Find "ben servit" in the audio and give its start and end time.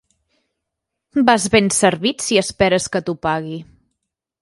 1.57-2.27